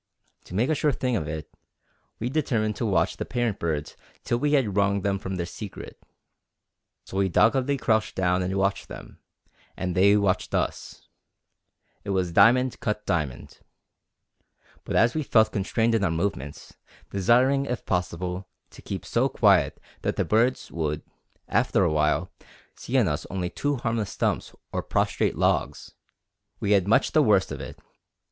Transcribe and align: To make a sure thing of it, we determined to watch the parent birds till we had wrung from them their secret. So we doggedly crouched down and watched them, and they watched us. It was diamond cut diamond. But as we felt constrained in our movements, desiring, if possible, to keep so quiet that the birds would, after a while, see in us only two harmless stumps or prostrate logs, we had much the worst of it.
To 0.45 0.55
make 0.55 0.71
a 0.71 0.73
sure 0.73 0.91
thing 0.91 1.15
of 1.15 1.27
it, 1.27 1.47
we 2.17 2.27
determined 2.27 2.75
to 2.77 2.87
watch 2.87 3.17
the 3.17 3.23
parent 3.23 3.59
birds 3.59 3.95
till 4.23 4.39
we 4.39 4.53
had 4.53 4.75
wrung 4.75 4.99
from 5.01 5.03
them 5.19 5.35
their 5.35 5.45
secret. 5.45 6.01
So 7.05 7.17
we 7.17 7.29
doggedly 7.29 7.77
crouched 7.77 8.15
down 8.15 8.41
and 8.41 8.55
watched 8.57 8.87
them, 8.87 9.19
and 9.77 9.93
they 9.93 10.17
watched 10.17 10.55
us. 10.55 11.07
It 12.03 12.09
was 12.09 12.31
diamond 12.31 12.79
cut 12.79 13.05
diamond. 13.05 13.59
But 14.85 14.95
as 14.95 15.13
we 15.13 15.21
felt 15.21 15.51
constrained 15.51 15.93
in 15.93 16.03
our 16.03 16.09
movements, 16.09 16.75
desiring, 17.11 17.67
if 17.67 17.85
possible, 17.85 18.47
to 18.71 18.81
keep 18.81 19.05
so 19.05 19.29
quiet 19.29 19.79
that 20.01 20.15
the 20.15 20.25
birds 20.25 20.71
would, 20.71 21.03
after 21.47 21.83
a 21.83 21.91
while, 21.91 22.31
see 22.73 22.97
in 22.97 23.07
us 23.07 23.27
only 23.29 23.51
two 23.51 23.75
harmless 23.75 24.09
stumps 24.09 24.55
or 24.71 24.81
prostrate 24.81 25.37
logs, 25.37 25.93
we 26.59 26.71
had 26.71 26.87
much 26.87 27.11
the 27.11 27.21
worst 27.21 27.51
of 27.51 27.61
it. 27.61 27.77